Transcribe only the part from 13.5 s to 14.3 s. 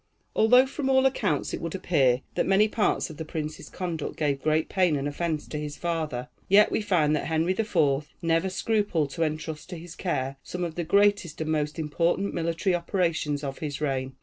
his reign.